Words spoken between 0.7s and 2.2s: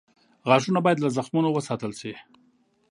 باید له زخمونو وساتل شي.